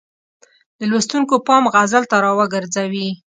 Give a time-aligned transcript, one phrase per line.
[0.79, 3.07] د لوستونکو پام غزل ته را وګرځوي.